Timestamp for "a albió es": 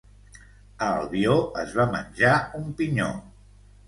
0.85-1.75